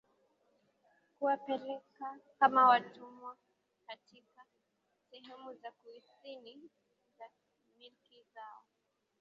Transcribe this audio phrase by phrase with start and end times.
[1.19, 3.37] kuwapeleka kama watumwa
[3.87, 4.41] katika
[5.09, 6.61] sehemu za kusini
[7.17, 7.29] za
[7.77, 8.63] milki zao